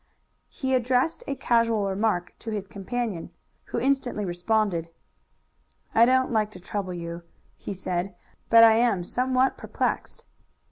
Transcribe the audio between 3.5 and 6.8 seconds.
who instantly responded. "I don't like to